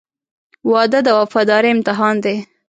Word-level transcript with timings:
•واده 0.71 0.99
د 1.03 1.09
وفادارۍ 1.19 1.69
امتحان 1.73 2.15
دی. 2.23 2.35